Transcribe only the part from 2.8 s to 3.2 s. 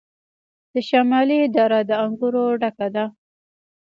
ده.